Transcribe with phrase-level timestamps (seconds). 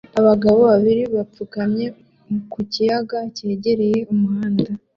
[0.19, 1.85] Abagabo babiri bapfukamye
[2.51, 4.69] ku kayira kegereye umuhanda